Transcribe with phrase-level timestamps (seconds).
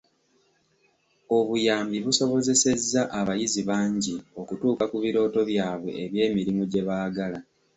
[1.37, 7.39] Obuyambi busobozesezza abayizi bangi okutuuka ku birooto byabwe eby'emirimu gye baagala.